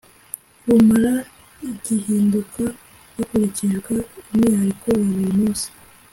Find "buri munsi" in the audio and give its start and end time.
5.15-5.67